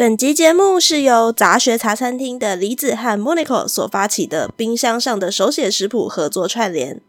[0.00, 7.02] 本集节目是由杂学茶餐厅的梨子和 Monica 所发起的冰箱上的手写食谱合作串联。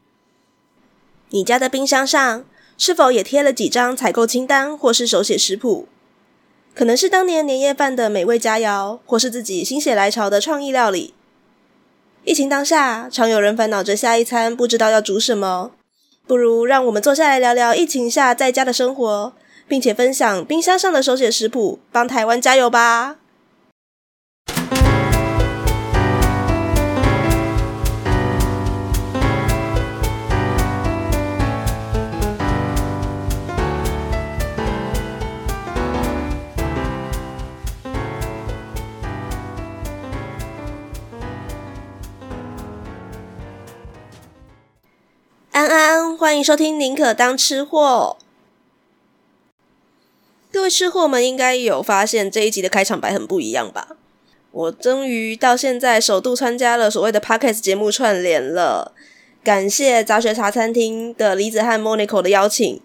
[1.29, 2.43] 你家的冰箱上
[2.77, 5.88] 是否也贴了几张采购清单或是手写食谱？
[6.75, 11.13] 可能是当年年夜饭的美味佳肴，或是自己心血来潮的创意料理。
[12.26, 15.71] 疫情当下，常有人烦恼着下一餐不知道要煮什么，
[16.27, 19.31] 不如让我们坐下来聊聊疫情下在家的生活。
[19.72, 23.16] 并且分享冰箱上的手写食谱，帮台湾加油吧！
[45.53, 48.17] 安安，欢迎收听《宁可当吃货》。
[50.51, 53.95] 各位吃货们应该有发现这一集的开场白很不一样吧？
[54.51, 58.91] 我终于到现在首度参加了所谓的 Podcast 节目串联了，
[59.43, 62.81] 感谢杂学茶餐厅的李子和 Monico 的邀请。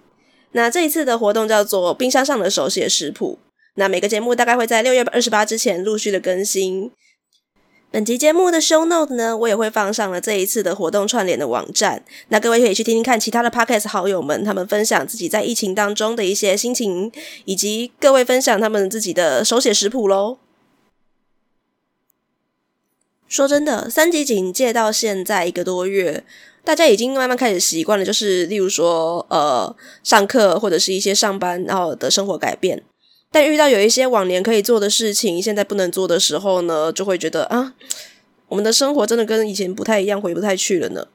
[0.53, 3.41] 那这一次的活动叫做冰箱上的手写食谱，
[3.75, 6.93] 那每个节目大概会在六月二十八之前陆续的更新。
[7.93, 17.11] 本集节目的 show note 呢，我也会放上了这一次的活动串联的网站，那各位可以去听听看其他的 podcast 好友们他们分享自己在疫情当中的一些心情，
[17.47, 20.39] 以及各位分享他们自己的手写食谱喽。
[23.29, 26.23] 说真的，三级警戒到现在一个多月，
[26.63, 32.85] 大家已经慢慢开始习惯了，就是例如说呃上课或者是一些上班然后的生活改变。
[33.37, 37.75] 但遇到有一些往年可以做的事情，现在不能做的时候呢，就会觉得啊，
[38.49, 41.09] 我们的生活真的跟以前不太一样，回不太去了呢。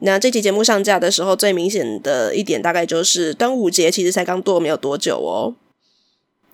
[0.00, 5.56] 那这期节目上架的时候，最明显的一点大概就是端午节，其实才刚过没有多久哦。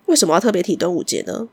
[0.06, 1.48] 为什么要特别提端午节呢？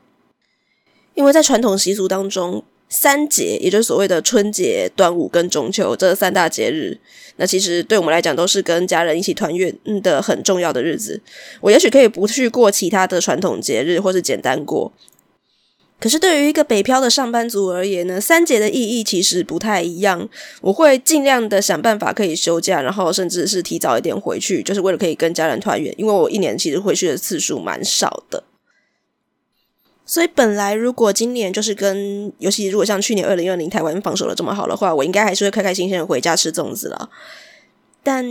[1.14, 2.62] 因为在传统习俗当中。
[2.92, 6.98] 三节，也就是所谓的春节、端午跟中秋这三大节日，
[7.36, 11.22] 那其实对我们来讲都是跟家人一起团圆的很重要的日子。
[11.62, 14.92] 我也许可以不去过其他的传统节日，或是简单过。
[15.98, 20.28] 可是对于一个北漂的上班族而言呢，三节的意义其实不太一样。
[20.60, 25.94] 我会尽量的想办法可以休假，然后甚至是提早一点回去，就是为了可以跟家人团圆。
[25.96, 28.42] 因为我一年其实回去的次数蛮少的。
[30.04, 37.08] 所以本来如果今年就是跟，尤其如果像去年二零二零台湾防守的这么好的话，我应该还是会开开心心的回家吃粽子了。
[38.02, 38.26] 但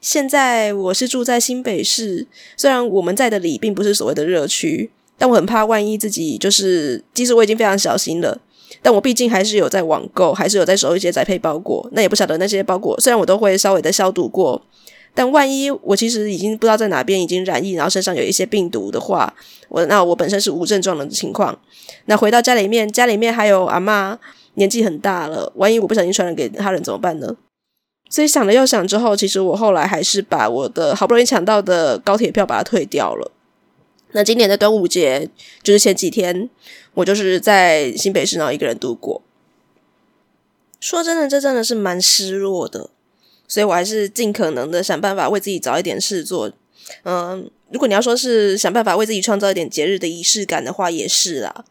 [0.00, 8.40] 现在我是住在新北市，虽然我们在的里并不是所谓的热区，但我很怕万一自己就是，即使我已经非常小心了，
[8.82, 11.88] 但我毕竟还是有在网购，还是有在收一些宅配包裹。
[11.92, 14.60] 那也不晓得那些包裹，虽然我都会稍微的消毒过。
[15.16, 19.34] 但万一我其实已经不知道在哪边已经染疫，然后身上有一些病毒的话，
[19.70, 21.58] 我那我本身是无症状的情况，
[22.04, 24.18] 那回到家里面，家里面还有阿嬷
[24.54, 27.34] 年纪很大了，万一我不小心传染给他人怎么办呢？
[28.10, 33.32] 所以想了又想之后，其实我后来还是把我的好不容易抢到的高铁票把它退掉了。
[34.12, 35.28] 那今年的端午节
[35.62, 36.48] 就是前几天，
[36.94, 39.22] 我就是在新北市然后一个人度过。
[40.78, 42.90] 说真的，这真的是蛮失落的。
[43.48, 46.50] 所以我还是尽可能的想办法为自己找一点事做。
[47.02, 51.64] 嗯，如果你要说是想办法为自己创造一点节日的仪式感的话，也是啦。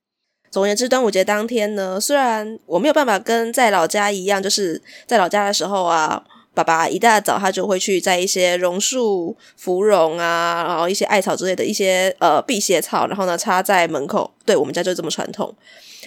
[0.52, 6.24] 总而言之，端午节当天呢，虽然我没有办法跟在老家一样，就是在老家的时候啊，
[6.56, 14.32] 爸爸一大早他就会去摘一些榕树、芙蓉啊，然后一些艾草之类的一些呃辟邪草，然后呢插在门口。
[14.46, 15.54] 对，我们家就这么传统。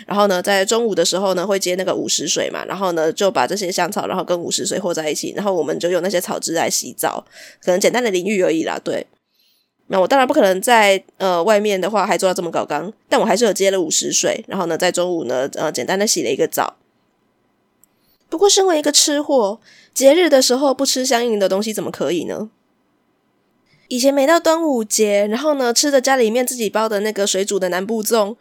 [0.06, 7.24] 然后呢，在中午的时候呢，会接那个午时水嘛，然后呢，就把这些香草，然后跟午时水和在一起，然后我们就用那些草汁来洗澡，
[7.62, 8.80] 可能简单的淋浴而已啦。
[8.82, 9.04] 对，
[9.88, 16.76] 那我当然不可能在呃外面的话还做到这么高刚，但我还是有接了午时水，然后呢，在中午呢，呃，简单的洗了一个澡。
[18.28, 19.60] 不过，身为一个吃货，
[19.92, 22.50] 节日的时候不吃相应的东西怎么可以呢？
[23.88, 28.36] 以前每到端午节，然后呢，吃着家里面自己包的那个水煮的南部粽。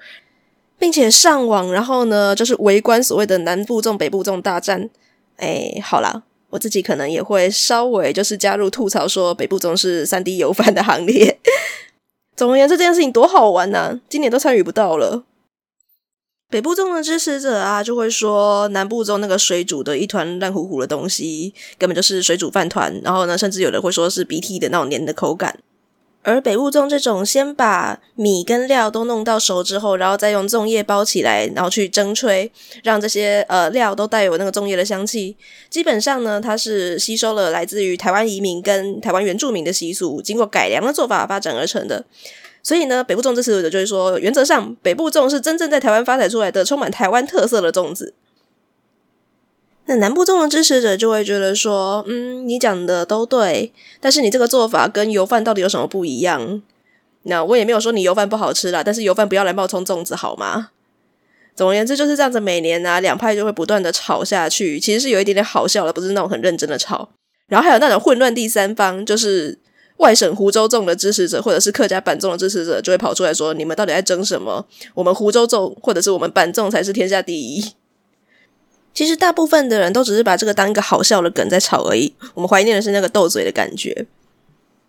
[0.79, 4.87] 并且上网，然后呢，就是围观所谓的南部粽、北部粽大战。
[5.37, 6.21] 哎，好啦，
[6.51, 11.39] 我自己可能也会稍微就是加入吐槽，说北部粽是三 D 油饭的行列。
[12.35, 15.23] 总而言之，这件事情多好玩呐、今年都参与不到了。
[16.49, 23.01] 北部粽的支持者啊，就会说南部粽那个水煮的一团烂糊糊的东西，根本就是水煮饭团。
[23.03, 25.59] 然后呢，甚至有人会说是鼻涕的那种黏的口感。
[26.23, 32.49] 而北部粽这种，先把米跟料都弄到熟之后，然后再用粽叶包起来，然后去蒸吹，
[32.81, 35.35] 让这些呃料都带有那个粽叶的香气。
[35.69, 42.05] 基本上呢，它是吸收了来自于台湾移民跟台湾原住民的习俗，经过改良的做法发展而成的。
[42.67, 48.13] 所以呢，北部粽支持者就会说，原则上北部粽是真正在台湾发财出来的，充满台湾特色的粽子。
[49.85, 53.71] 那南部粽的支持者就会觉得说，嗯，你讲的都对，
[54.01, 56.61] 但是你这个做法跟油饭到底有什么不一样？
[57.23, 60.71] 那我也没有说你油饭不好吃啦，但是油饭不要来冒充粽子好吗？
[61.55, 67.07] 总而言之就是这样子，每年啊两派就会不断的吵下去，其实是有一点点好笑的，不是那种很认真的吵。
[67.47, 69.57] 然后还有那种混乱第三方，就是。
[69.97, 74.65] 外省湖州粽的支持者，或者是客家板粽的支持者，就会跑出来说：“你们到底在争什么？
[74.93, 77.73] 我们湖州粽，或者是我们板粽才是天下第一。”
[78.93, 82.15] 其实大部分的人都只是把这个当一个好笑的梗在吵而已。
[82.33, 84.07] 我们怀念的是那个斗嘴的感觉。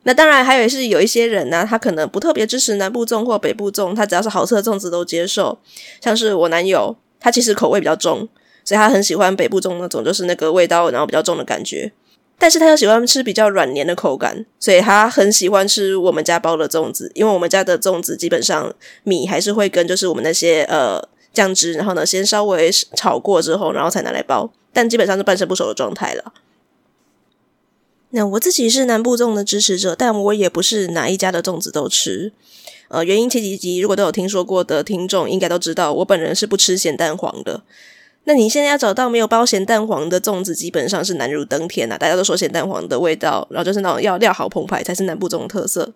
[0.04, 5.58] 那当然，还有是有一些人呢、他可能不特别支持南部粽或北部粽，他只要是好吃的粽子都接受。
[6.00, 8.28] 像是我男友，他其实口味比较重，
[8.64, 11.92] 所以他很喜欢北部粽那种，就是那个味道然后比较重的感觉。
[12.38, 17.10] 但是他又喜欢吃比较软黏的口感，所以他很喜欢吃我们家包的粽子。
[17.14, 21.02] 因为我们家的粽子基本上米还是会跟就是我们那些呃
[21.32, 26.32] 酱汁，然后呢先稍微炒过之后，然后才拿来包，但基本上是半生不熟的状态了。
[28.10, 32.32] 那我自己是南部粽的支持者，但我也不是哪一家的粽子都吃。
[32.88, 37.62] 呃，原因前几集如果都有听说过的听众应该都知道，我本人是不吃咸蛋黄的。
[38.28, 41.98] 那你现在要找到没有包咸蛋黄的粽子，基本上是难如登天呐、啊！
[41.98, 45.94] 大家都说咸蛋黄的味道，然后就是那种要料好澎湃才是南部粽的特色。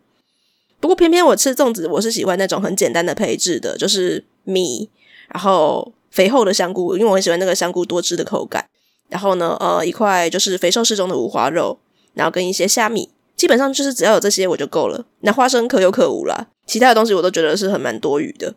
[0.81, 4.89] 不过偏偏我吃粽子，我是喜欢那种很简单的配置的，就是米，
[5.29, 8.65] 然后肥厚的香菇，因为我很喜欢那个香菇多汁的口感。
[9.11, 11.79] 然后呢，呃，一块就是肥瘦适中的五花肉，
[12.15, 15.05] 然后跟一些虾米，基本上就是只要有这些我就够了。
[15.21, 18.55] 那花生可有可无啦，其他的东西我都觉得是很蛮多余的。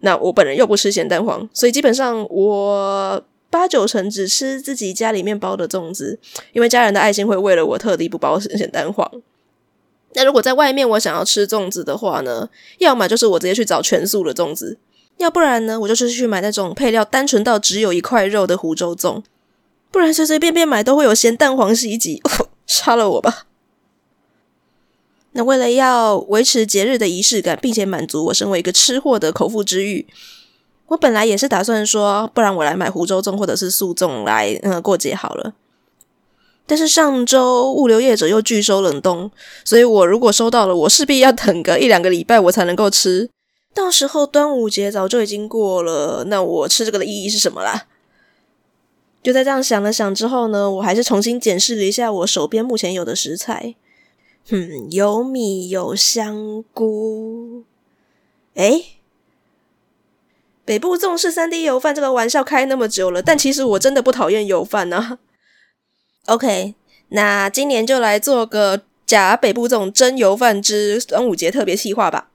[0.00, 6.18] 那我本人又不吃咸蛋黄，所以基本上我八九成只吃自己家里面包的粽子，
[6.52, 9.10] 因为家人的爱心会为了我特地不包咸蛋黄。
[10.14, 12.48] 那如果在外面我想要吃粽子的话呢，
[12.78, 14.78] 要么就是我直接去找全素的粽子，
[15.18, 19.22] 要不然呢，我就是去买那种配料单纯到只有一块肉的湖州粽，
[19.90, 22.22] 不然随随便便买都会有咸蛋黄袭击，
[22.66, 23.46] 杀了我吧。
[25.36, 30.06] 那为了要维持节日的仪式感，并且满足我身为一个吃货的口腹之欲，
[30.86, 35.52] 我本来也是打算说，不然我来买湖州粽或者是素粽来，嗯，过节好了。
[36.66, 39.30] 但是上周物流业者又拒收冷冻，
[39.62, 43.28] 所以我如果收到了，我势必要等个一两个礼拜我才能够吃。
[43.74, 47.84] 到时候端午节早就已经过了，那我吃这个的意义是什么啦？
[49.22, 53.74] 就在这样想了想之后呢，我还是重新检视了一下我手边目前有的食材。
[54.48, 57.64] 嗯，有米有香菇，
[58.54, 58.84] 哎，
[60.64, 65.18] 北部粽是三 D 油饭这个玩笑开那么久了，但其实我真的不讨厌油饭呢、啊。
[66.26, 66.74] OK，
[67.08, 72.30] 那今年就来做个假北部粽真油饭之端午节特别企划吧。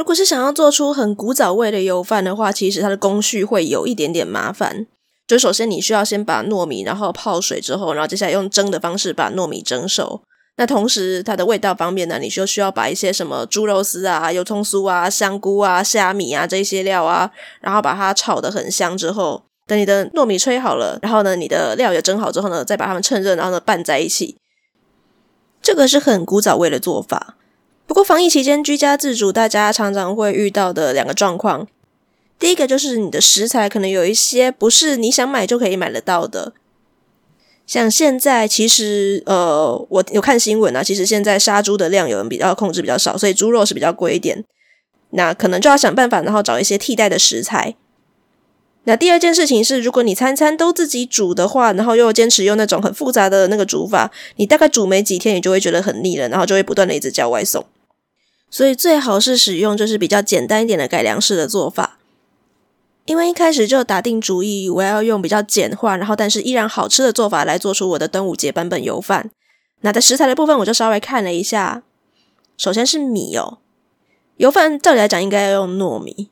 [0.00, 4.86] 如果是想要做出很古早味的油饭的话，其实它的工序会有一点点麻烦。
[5.28, 10.22] 就首先你需要先把糯米，然后泡水之后，然后接下来用蒸的方式把糯米蒸熟。
[10.56, 17.30] 那同时它的味道方面呢，你就需要把一些什么猪肉丝啊、油葱酥啊、香菇啊、虾米啊这些料啊，
[17.60, 24.38] 然后把它炒得很香之后，等你的糯米吹好了，然后呢你的料也蒸好之后呢，再把它们趁热，然后呢拌在一起。
[25.60, 27.36] 这个是很古早味的做法。
[27.90, 31.66] 不过防疫期间居家自主，大家常常会遇到的两个状况，
[32.38, 36.52] 第一个就是你的食材可能有一些不是你想买就可以买得到的。
[37.66, 44.44] 像现在其实呃，我有看新闻啊，其实现在杀猪的量有人比较控制比较少，所以猪肉是比较贵一点。
[45.10, 47.74] 那可能就要想办法，然后找一些替代的食材。
[48.84, 57.66] 那第二件事情是，如果你餐餐都自己煮的话，然后又坚持用那种很复杂的那个煮法，你大概煮没几天，你就会觉得很腻了，然后就会不断的一直叫外送。
[58.50, 61.98] 所以最好是使用就是比较简单一点的改良式的做法，
[63.06, 69.30] 因为一开始就打定主意我要用比较简化，然后但是依然好吃的做法来做出我的端午节版本油饭。
[69.82, 71.82] 那在食材的部分，我就稍微看了一下，
[72.58, 73.58] 首先是米哦，
[74.36, 76.28] 油饭照理来讲应该要用糯米，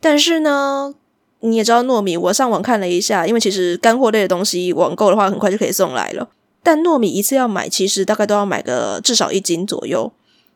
[0.00, 0.94] 但是呢，
[1.40, 6.28] 你也知道糯米，我上网看了一下，因为其实干货类的东西网购的话很快就可以送来了，
[6.62, 10.12] 但糯米一次要买，其实大概都要买个至少一斤左右。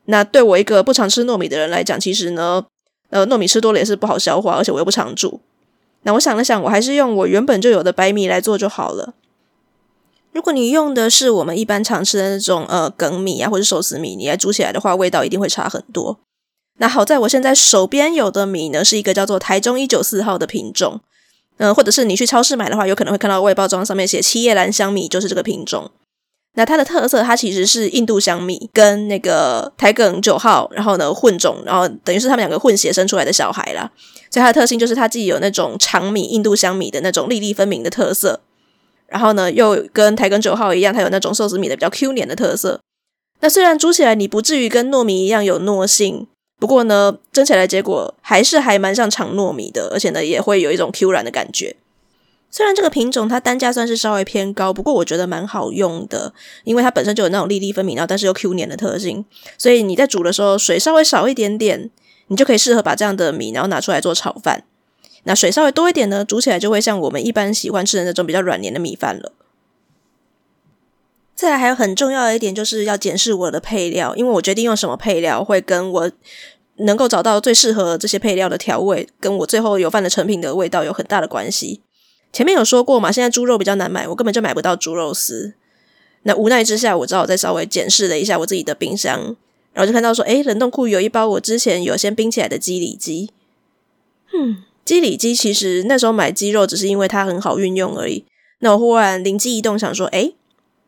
[0.07, 2.65] 那对我一个不常吃糯米的人来讲，其实呢，
[3.11, 5.41] 呃，糯米吃多了也是不好消化，而且我又不常煮。
[6.03, 9.15] 那我想了想，我还是用我原本就有的白米来做就好了。
[10.33, 16.19] 如果你用的是我们一般常吃的那种呃梗米啊，或者寿司米，你来煮起来的话，味道一定会差很多。
[16.79, 21.01] 那好在我现在手边有的米呢，是一个叫做台中一九四号的品种。
[21.59, 25.91] 嗯、或者是你去超市买的话，有可能会看到外包装上面写七叶兰香米，就是这个品种。
[26.55, 33.91] 那它的特色，它其实是印度香米跟那个台梗九号，然后呢混种，然后等于是他们两个混血生出来的小孩啦。
[34.31, 38.41] 所以它的特性就是它既有那种长米印度香米的那种粒粒分明的特色，
[39.07, 42.81] 然后呢又跟台梗九号一样，它有那种寿司米的比较 Q 黏的特色。
[43.41, 46.27] 那虽然煮起来你不至于跟糯米一样有糯性，
[46.59, 51.77] 不过呢蒸起来结果还是还蛮像长糯米的，而且呢也会有一种 Q 软的感觉。
[52.51, 59.25] 虽然这个品种它单价算是稍微偏高，不过我觉得蛮好用的，因为它本身就有那种粒粒分明，然后但是又 Q 黏的特性，
[59.57, 61.91] 所以你在煮的时候水稍微少一点点，
[62.27, 64.65] 你就可以适合把这样的米然后拿出来做炒饭。
[65.25, 69.33] 那水稍微多一点呢，煮起来就会像我们一般喜欢吃的那种比较软黏的米饭了。
[71.37, 76.11] 再来还有很重要的一点就是要检视我的配料，因为我决定用什么配料会跟我
[76.77, 81.83] 能够找到最适合这些配料的调味，跟我最后油饭的成品的味道有很大的关系。
[82.33, 85.55] 前面有说过嘛，现在猪肉比较难买，我根本就买不到猪肉丝。
[86.23, 89.37] 那无奈之下，我只好再稍微检视了一下我自己的冰箱，
[89.73, 93.31] 然后就看到说，诶，冷冻库有一包我之前有先冰起来的鸡里脊。
[94.33, 98.25] 嗯，鸡里脊其实那时候买鸡肉只是因为它很好运用而已。
[98.61, 100.35] 那我忽然灵机一动，想说，诶，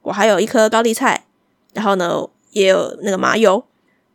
[0.02, 1.24] 我还有一颗高丽菜，
[1.72, 3.64] 然后呢也有那个麻油，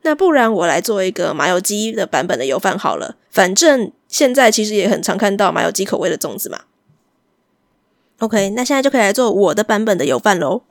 [0.03, 3.15] 那不然我来做一个麻油鸡的版本的油饭好了。
[3.31, 6.61] 反正现在其实也很常看到麻油鸡口味的粽子嘛。
[8.19, 10.63] OK，那现在就可以来做我的版本的油饭喽。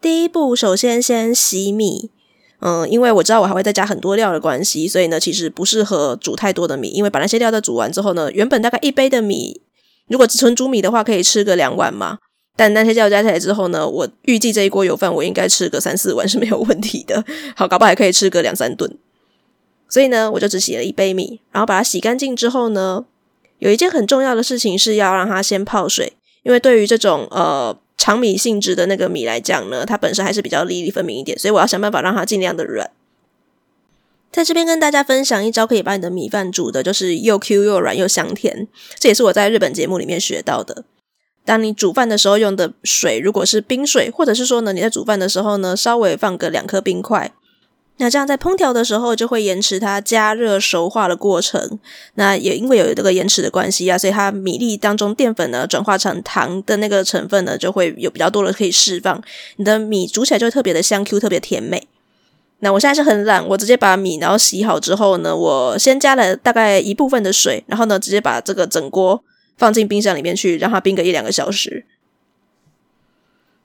[0.00, 2.10] 第一步，首先先洗米。
[2.60, 6.88] 嗯，因为我知道我还会再加很多料的关系，所以呢，其实不适合煮太多的米。
[6.88, 9.60] 因为把那些料都煮完之后呢，原本大概一杯的米，
[10.08, 12.18] 如果只纯煮米的话，可以吃个两碗嘛。
[12.56, 17.22] 但那些料加起来之后呢，我预计这一锅油饭我应该吃个三四碗是没有问题的。
[17.54, 18.96] 好，搞不好还可以吃个两三顿。
[19.88, 23.04] 所以呢，我就只洗了一杯米，然后把它洗干净之后呢，
[23.58, 26.14] 有一件很重要的事情是要让它先泡水。
[26.44, 32.90] 因为对于这种呃长米性质的那个米来讲呢，它本身还是比较粒粒分明一点，所以我要想办法让它尽量的软。
[34.30, 40.84] 在这边跟大家分享一招，可以把你的米饭煮的就是又 Q 又软又香甜，这也是我在日本节目里面学到的。
[41.44, 47.32] 当你煮饭的时候用的水如果是冰水，或者是说呢你在煮饭的时候呢稍微放个两颗冰块。
[47.96, 51.78] 那这样在烹调的时候就会延迟它加热熟化的过程。
[52.14, 59.22] 那也因为有这个延迟的关系啊，所以它米粒当中淀粉呢转化成糖的那个成分呢就会有比较多的可以释放。
[59.56, 61.86] 你的米煮起来就会特别的香 Q，特别甜美。
[62.58, 69.22] 那我现在是很懒，我直接把米然后洗好之后呢，我先加了大概一部分的水，然后呢直接把这个整锅
[69.56, 71.84] 放进冰箱里面去，让它冰个一两个小时。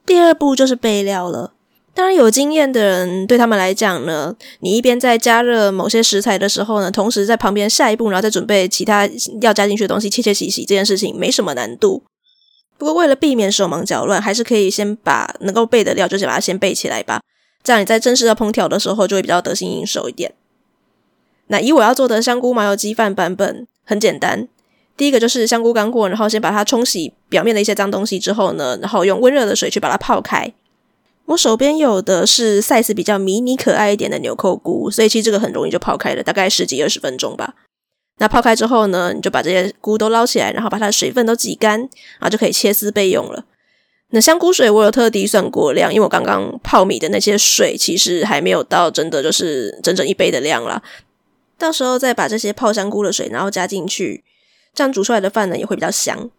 [0.05, 1.53] 第二步就是备料了。
[1.99, 9.05] 当然，有经验的人对他们来讲呢，你一边在加热某些食材的时候呢，同时在旁边下一步，然后再准备其他
[9.41, 12.03] 要加进去的东西，切切洗洗，这件事情没什么难度。
[12.77, 17.19] 不过为了避免手忙脚乱，还是可以先把能够备的料，就先把它先备起来吧。
[17.63, 20.33] 这样你在正式要烹调的时候，就会比较得心应手一点。
[21.47, 24.47] 那以我要做的香菇麻油鸡饭版本，很简单。
[24.95, 30.53] 第一个就是香菇干过，然后先把它冲洗表面的一些脏东西之后呢，然后用温热的水去把它泡开。
[31.29, 37.53] 我手边有的是 size 比较迷你可爱一点的纽扣菇，所以其实这个很容易就泡开了，大概十几二十分钟吧。
[38.17, 43.45] 那泡开之后呢，你就把这些菇都捞起来，然后把它的水分都挤干，然后就可以切丝备用了。
[44.09, 50.81] 那香菇水我有特地算过量，因为我刚刚泡米的那些水其实还没有到真的就是整整一杯的量啦。
[51.59, 54.23] 到时候再把这些泡香菇的水然后加进去，
[54.73, 56.31] 这样煮出来的饭呢也会比较香。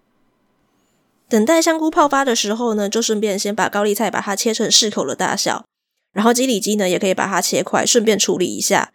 [1.30, 5.64] 等待香菇泡发的时候呢，就顺便先把高丽菜把它切成适口的大小，
[6.12, 8.92] 然后鸡里脊呢也可以把它切块，顺便处理一下。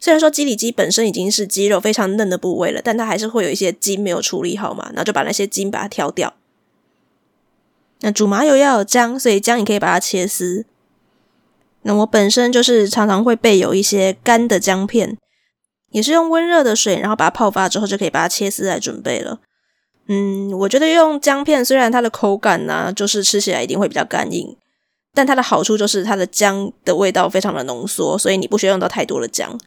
[0.00, 6.34] 虽然说鸡里脊本身已经是鸡肉非常嫩的部位了，但它还是会有一些筋没有处理好嘛，然后就把那些筋把它挑掉。
[8.00, 10.66] 那煮麻油要有姜，所以姜你可以把它切丝。
[11.82, 15.16] 那我本身就是常常会备有一些干的姜片，
[15.92, 19.38] 也是用温热的水，然后把它泡发之后就可以把它切丝来准备了。
[20.08, 24.56] 嗯，我觉得用姜片，虽然它的口感呢、就是吃起来一定会比较干硬，
[25.12, 29.58] 但它的好处就是它的姜的味道非常的浓缩，所以你不需要用到太多的姜。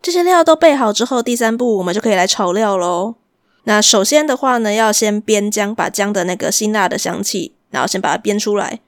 [0.00, 3.16] 这些料都备好之后，第三步我们就可以来炒料喽。
[3.64, 8.80] 那首先的话呢，要先煸姜，把姜的那个辛辣的香气，然后先把它煸出来。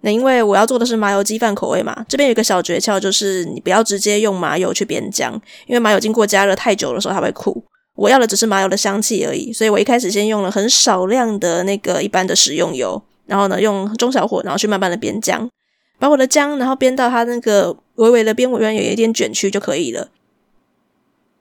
[0.00, 7.64] 那因为我要做的是麻油鸡饭口味嘛，这边有一个小诀窍，就是你不要直接用麻油去煸姜，因为麻油经过加热太久的时候，它会苦。
[8.00, 15.46] 我要的只是麻油的香气而已，所以我一开始先用了很少量的那个一般的食用油，然后呢用中小火，然后去慢慢的煸姜，
[15.98, 20.08] 把我的姜然后煸到它那个微微的边缘有一点卷曲就可以了。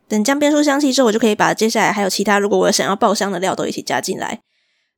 [0.09, 4.41] 等姜煸出香气之后，我就可以把接下来还有其他如果我想要爆香的料都一起加进来。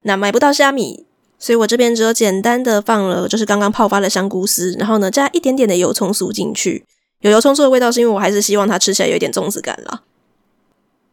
[0.01, 1.05] 那买不到虾米，
[1.37, 6.83] 所以我这边只有简单的放了就是刚刚泡发的香菇丝，然后呢加一点点的油葱酥进去。
[7.19, 10.01] 有油葱酥的味道是因为我还是希望它吃起来有一点粽子感啦。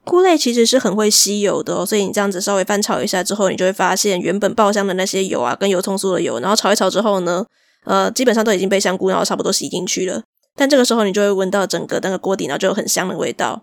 [0.09, 7.45] 菇类其实是很会吸油的哦，所以你这样子稍微翻炒一下之后，你就会发现原本爆香的那些油啊，跟油葱酥的油，然后炒一炒之后呢，
[7.85, 10.23] 呃，基本上都已经被香菇然后差不多吸进去了。
[10.57, 13.63] 但这个时候你就会闻到整个那个锅底，然后就有很香的味道。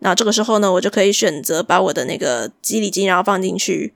[0.00, 3.94] 那这个时候呢，我就可以选择把我的那个鸡里脊然后放进去，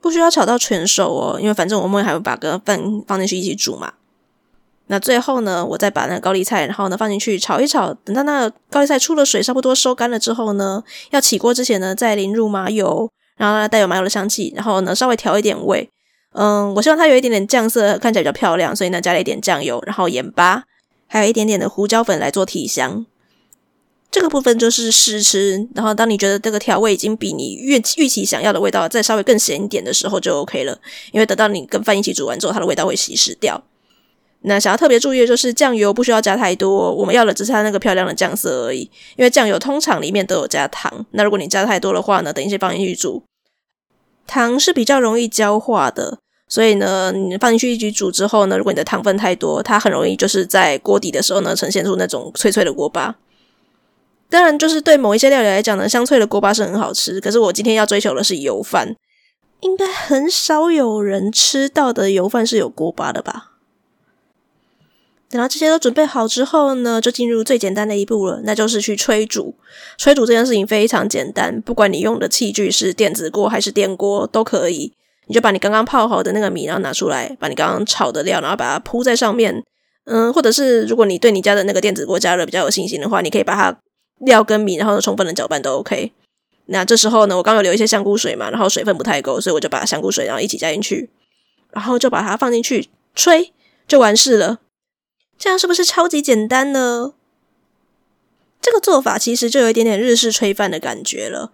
[0.00, 3.92] 不需要炒到全熟哦，因为反正我们还会把个饭放进去一起煮嘛。
[4.88, 15.88] 那最后呢，我再把那个高丽菜，然后呢放进去炒一炒，等到那高丽菜出了水，差不多收干了之后呢，要起锅之前呢，再淋入麻油，然后呢带有麻油的香气，然后呢稍微调一点味。
[16.32, 20.64] 嗯，我希望它有一点点酱色，看起来比较漂亮，所以呢加了一点酱油，然后盐巴，
[21.06, 23.06] 还有一点点的胡椒粉来做提香。
[24.10, 30.78] 这个部分就是试吃，然后当你觉得这个调味已经比你预预期想要的味道再稍微更咸一点的时候就 OK 了，
[31.10, 33.62] 因为等到你跟饭一起煮完之后，它的味道会稀释掉。
[34.46, 38.82] 那想要特别注意的就是酱油不需要加太多，我们要的只是它那个漂亮的酱色而已。
[39.16, 43.22] 因为酱油通常里面都有加糖，那如果你加太多的话呢，等一些放进去煮，
[44.26, 53.16] 糖是比较容易焦化的，所以呢，你放进去一起煮之后呢，如果你的糖分太多，它很容易就是在锅底的时候呢，呈现出那种脆脆的锅巴。
[54.28, 57.18] 当然，就是对某一些料理来讲呢，香脆的锅巴是很好吃。
[57.20, 58.94] 可是我今天要追求的是油饭，
[59.60, 63.52] 应该很少有人吃到的油饭是有锅巴的吧？
[65.34, 69.56] 等到这些都准备好之后呢，就进入最简单的一步了，那就是去吹煮。
[69.98, 74.92] 吹煮这件事情非常简单，不管你用的器具是电子锅还是电锅都可以。
[75.26, 79.60] 你就把你刚刚泡好的那个米，然后拿出来，把你刚刚炒的料，然后把它铺在上面。
[80.04, 83.76] 嗯，或者是如果你对你家的那个电子锅加热比较有信心的话，你可以把它。
[84.20, 86.12] 料跟米，然后充分的搅拌都 OK。
[86.66, 91.10] 那这时候呢，我刚有留一些香菇水嘛，然后水分不太够，所以我就把香菇水然后一起加进去，
[91.72, 93.52] 然后就把它放进去吹，
[93.88, 94.60] 就完事了。
[95.38, 97.12] 这样是不是超级简单呢？
[98.60, 101.52] 这个做法其实就有一点点日式炊饭的感觉了。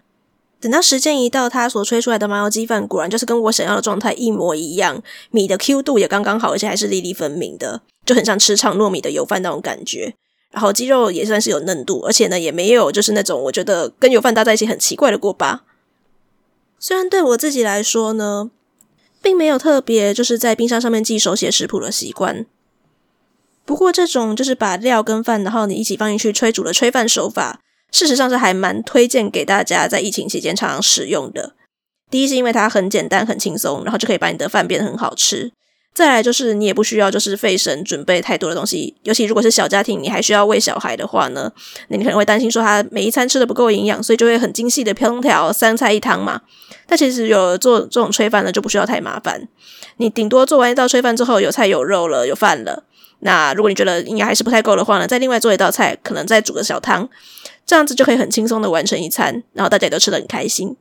[0.61, 10.15] 等到时间一到，它所炊出来的麻油鸡饭果然就是跟我想要的状态一模一样，米的 Q 度也刚刚好，而且还是粒粒分明的，就很像吃长糯米的油饭那种感觉。
[10.53, 15.65] 然后鸡肉也算是有嫩度，而且呢也没有就是那种我觉得跟油饭搭在一起很奇怪的锅巴。
[16.79, 18.51] 虽然对我自己来说呢，
[19.23, 22.47] 并没有特别就是在冰箱上面记手写食谱的习惯。
[23.65, 27.61] 不过这种就是把料跟饭然后你一起放进去炊煮的炊饭手法，
[27.93, 31.55] 事实上是还蛮推荐给大家在疫情期间常常使用的。
[32.11, 35.53] 第一是因为它很简单很轻松，然后就可以把你的饭变得很好吃。
[35.93, 41.53] 再来就是你也不需要就是费神准备太多的东西，尤其如果是小家庭，你还需要喂小孩的话呢，
[41.89, 46.41] 那你可能会担心说他每一餐吃的不够营养，所以就会很精细的烹调三菜一汤嘛。
[46.87, 49.49] 但其实有做这种炊饭呢，就不需要太麻烦，
[49.97, 52.85] 你顶多做完一道炊饭之后，有菜有肉了，有饭了。
[53.21, 57.09] 那如果你觉得应该还是不太够的话呢，再另外做一道菜，可能再煮个小汤，
[57.67, 60.77] 这样子就可以很轻松的完成一餐，然后大家也都吃得很开心。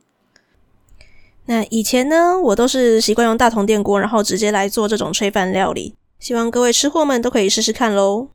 [1.46, 5.94] 那以前呢，我都是习惯用大同电锅，然后直接来做这种炊饭料理。
[6.18, 8.28] 希望各位吃货们都可以试试看喽。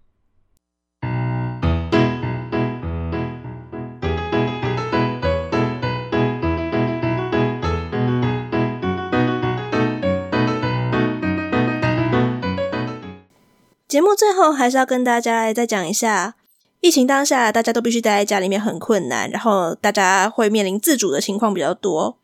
[13.96, 16.36] 节目最后还是要跟大家再讲一下，
[16.82, 22.18] 疫情当下大家都必须待在家里面很困难，然后大家会面临自主的情况比较多。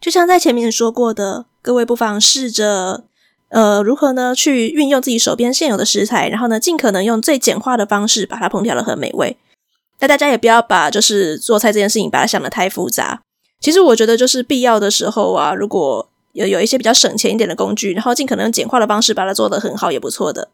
[0.00, 3.04] 就像在前面说过的，各位不妨试着，
[3.50, 4.34] 呃，如何呢？
[4.34, 9.36] 去运用自己手边现有的食材，然后呢，尽可能用最简化的方式把它烹调得很美味。
[10.00, 13.22] 那大家也不要把就是做菜这件事情把它想得太复杂。
[13.60, 20.50] 其实我觉得就是必要的时候啊，如果有有一些比较省钱一点的工具，然后尽可能简化的方式把它做得很好，也不错的。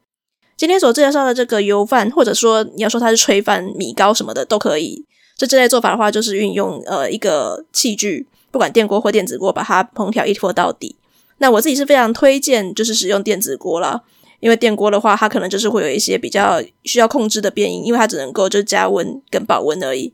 [0.57, 5.05] 今天所介绍的这个油饭，或者说你要说它是炊饭、米糕什么的都可以。
[5.37, 8.29] 这这类做法的话，就是运用呃一个器具。
[8.53, 10.97] 不管电锅或电子锅，把它烹调一锅到底。
[11.39, 14.03] 那我自己是非常推荐，就是使用电子锅啦，
[14.41, 20.13] 因为电锅的话，它可能就是会有一些比较需要控制的变因，因为它只能够就加温跟保温而已。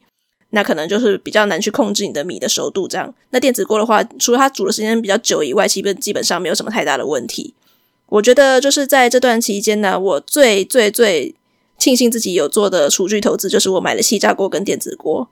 [0.57, 3.14] 那可能就是比较难去控制你的米的熟度这样。
[3.29, 7.53] 那电子锅的话，除了它煮的时间比较久以外，基本基本上没有什么太大的问题。
[8.07, 11.35] 我觉得就是在这段期间呢，我最最最
[11.77, 15.29] 庆幸自己有做的厨具投资，就是我买了气炸锅跟电子锅。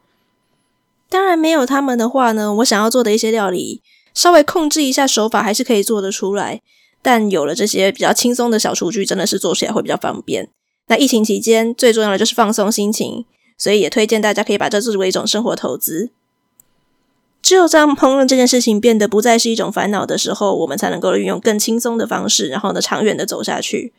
[1.09, 3.81] 当然没有他们的话呢，我想要做的一些料理，
[4.13, 6.61] 稍微控制一下手法还是可以做得出来。
[7.01, 10.51] 但有了这些比较轻松的小厨具，真的是做起来会比较方便。
[10.89, 13.25] 那疫情期间最重要的就是放松心情，
[13.57, 16.11] 所以也推荐大家可以把这作为一种生活投资。
[17.43, 23.93] 只有当烹饪这件事情变得不再是一种烦恼的时候，我们才能够运用更轻松的方式，然后呢，长远的走下去。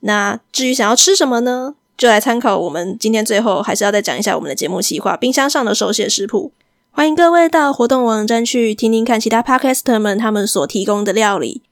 [0.00, 1.74] 那至于想要吃什么呢？
[1.98, 6.52] 就来参考我们今天最后还是要再讲一下我们的节目企划——冰箱上的手写食谱。
[6.92, 11.62] 欢迎各位到活动网站去听听看其他 Podcaster 们他们所提供的料理。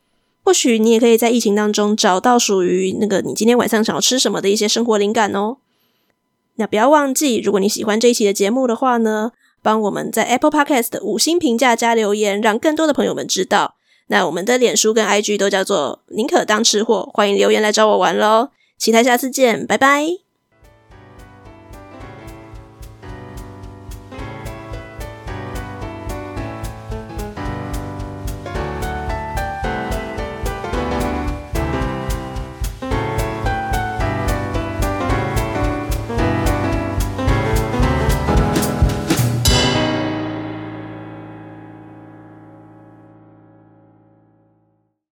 [0.44, 5.57] 或许你也可以在疫情当中找到属于那个你今天晚上想要吃什么的一些生活灵感哦。
[6.59, 13.77] 那不要忘记，如果你喜欢这一期的节目的话呢，帮我们在 Apple Podcast 的五星评价加留言，让更多的朋友们知道。
[14.09, 18.49] 那我们的脸书跟 IG 都叫做宁可当吃货，欢迎留言来找我玩喽！
[18.79, 20.28] 期待下次见，拜拜。